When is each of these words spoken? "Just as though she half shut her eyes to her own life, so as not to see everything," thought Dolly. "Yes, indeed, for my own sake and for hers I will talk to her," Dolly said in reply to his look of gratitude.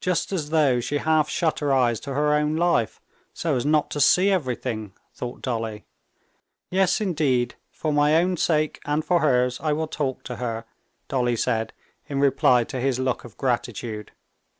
"Just 0.00 0.32
as 0.32 0.50
though 0.50 0.80
she 0.80 0.98
half 0.98 1.28
shut 1.28 1.60
her 1.60 1.72
eyes 1.72 2.00
to 2.00 2.12
her 2.14 2.34
own 2.34 2.56
life, 2.56 3.00
so 3.32 3.54
as 3.54 3.64
not 3.64 3.88
to 3.92 4.00
see 4.00 4.28
everything," 4.28 4.94
thought 5.14 5.42
Dolly. 5.42 5.84
"Yes, 6.70 7.00
indeed, 7.00 7.54
for 7.70 7.92
my 7.92 8.16
own 8.16 8.36
sake 8.36 8.80
and 8.84 9.04
for 9.04 9.20
hers 9.20 9.60
I 9.60 9.72
will 9.72 9.86
talk 9.86 10.24
to 10.24 10.36
her," 10.42 10.64
Dolly 11.06 11.36
said 11.36 11.72
in 12.08 12.18
reply 12.18 12.64
to 12.64 12.80
his 12.80 12.98
look 12.98 13.22
of 13.22 13.36
gratitude. 13.36 14.10